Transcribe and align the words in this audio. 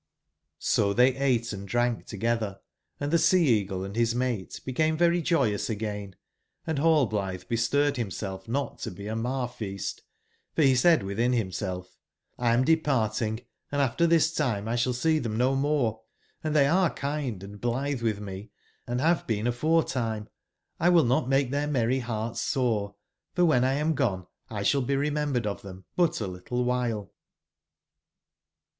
O 0.79 0.95
tbey 0.95 1.21
ate 1.21 1.53
and 1.53 1.67
drank 1.67 2.07
togetber, 2.07 2.57
and 2.99 3.11
tbe 3.11 3.19
Sea 3.19 3.45
eagle 3.47 3.83
and 3.83 3.93
bis 3.93 4.15
mate 4.15 4.59
became 4.65 4.97
very 4.97 5.21
joyous 5.21 5.69
again, 5.69 6.15
and 6.65 6.79
Rallblitbe 6.79 7.47
bestirred 7.47 7.93
bimself 7.97 8.47
not 8.47 8.79
to 8.79 8.89
be 8.89 9.05
a 9.05 9.15
mar/feast; 9.15 10.01
for 10.55 10.61
be 10.63 10.73
said 10.73 11.01
witbin 11.03 11.35
bimself: 11.35 11.85
''X 12.39 12.53
am 12.53 12.65
de 12.65 12.77
parting, 12.77 13.41
andaftertbistimelsball 13.71 15.21
seetbem 15.25 15.37
nomore; 15.37 16.01
and 16.43 16.55
tbey 16.55 16.67
are 16.73 16.89
kind 16.95 17.43
and 17.43 17.61
blitbe 17.61 17.99
witb 17.99 18.21
me, 18.21 18.49
and 18.87 19.01
bave 19.01 19.27
been 19.27 19.45
aforetime; 19.45 20.27
X 20.79 20.91
will 20.91 21.03
not 21.05 21.29
make 21.29 21.51
tbeir 21.51 21.69
merry 21.69 21.99
bearts 21.99 22.41
sore, 22.41 22.95
for 23.35 23.43
wben 23.43 23.61
X 23.63 23.79
am 23.79 23.93
gone 23.93 24.25
X 24.49 24.69
sball 24.69 24.83
be 24.87 24.95
remembered 24.95 25.45
of 25.45 25.61
tbem 25.61 25.83
but 25.95 26.19
a 26.19 26.25
little 26.25 26.65
wbile." 26.65 27.11